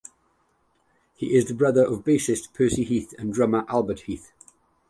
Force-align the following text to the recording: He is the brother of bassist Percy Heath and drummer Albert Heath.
He 1.15 1.35
is 1.35 1.45
the 1.45 1.53
brother 1.53 1.85
of 1.85 2.03
bassist 2.03 2.53
Percy 2.53 2.83
Heath 2.83 3.13
and 3.19 3.31
drummer 3.31 3.65
Albert 3.69 3.99
Heath. 4.07 4.31